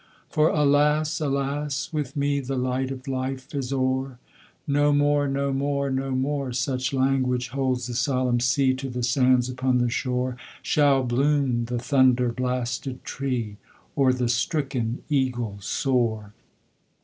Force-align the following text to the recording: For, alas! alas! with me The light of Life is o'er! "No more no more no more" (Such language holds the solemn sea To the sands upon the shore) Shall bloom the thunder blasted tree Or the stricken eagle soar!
For, 0.31 0.49
alas! 0.49 1.21
alas! 1.21 1.93
with 1.93 2.17
me 2.17 2.39
The 2.39 2.55
light 2.55 2.89
of 2.89 3.07
Life 3.07 3.53
is 3.53 3.71
o'er! 3.71 4.17
"No 4.65 4.91
more 4.91 5.27
no 5.27 5.53
more 5.53 5.91
no 5.91 6.09
more" 6.09 6.51
(Such 6.53 6.91
language 6.91 7.49
holds 7.49 7.85
the 7.85 7.93
solemn 7.93 8.39
sea 8.39 8.73
To 8.73 8.89
the 8.89 9.03
sands 9.03 9.47
upon 9.47 9.77
the 9.77 9.91
shore) 9.91 10.37
Shall 10.63 11.03
bloom 11.03 11.65
the 11.65 11.77
thunder 11.77 12.29
blasted 12.31 13.03
tree 13.03 13.57
Or 13.95 14.11
the 14.11 14.27
stricken 14.27 15.03
eagle 15.07 15.57
soar! 15.61 16.33